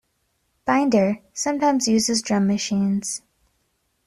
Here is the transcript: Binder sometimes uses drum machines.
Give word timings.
Binder 0.65 1.19
sometimes 1.31 1.87
uses 1.87 2.23
drum 2.23 2.47
machines. 2.47 3.21